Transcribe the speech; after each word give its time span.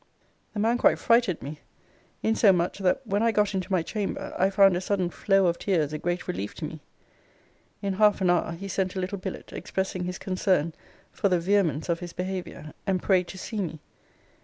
The 0.55 0.59
man 0.59 0.79
quite 0.79 0.97
frighted 0.97 1.43
me; 1.43 1.59
insomuch, 2.23 2.79
that 2.79 3.05
when 3.05 3.21
I 3.21 3.31
got 3.31 3.53
into 3.53 3.71
my 3.71 3.83
chamber, 3.83 4.33
I 4.35 4.49
found 4.49 4.75
a 4.75 4.81
sudden 4.81 5.11
flow 5.11 5.45
of 5.45 5.59
tears 5.59 5.93
a 5.93 5.99
great 5.99 6.27
relief 6.27 6.55
to 6.55 6.65
me. 6.65 6.79
In 7.83 7.93
half 7.93 8.19
an 8.19 8.31
hour, 8.31 8.53
he 8.53 8.67
sent 8.67 8.95
a 8.95 8.99
little 8.99 9.19
billet, 9.19 9.53
expressing 9.53 10.05
his 10.05 10.17
concern 10.17 10.73
for 11.11 11.29
the 11.29 11.39
vehemence 11.39 11.87
of 11.87 11.99
his 11.99 12.13
behaviour, 12.13 12.73
and 12.87 12.99
prayed 13.03 13.27
to 13.27 13.37
see 13.37 13.61
me. 13.61 13.79